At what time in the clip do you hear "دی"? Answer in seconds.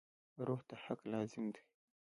1.53-1.61